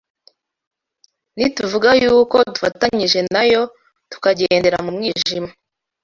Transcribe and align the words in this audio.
Nituvuga 1.35 1.89
yuko 2.01 2.37
dufatanije 2.53 3.19
na 3.33 3.43
Yo 3.51 3.61
tukagendera 4.11 4.77
mu 4.85 4.91
mwijima 4.95 5.49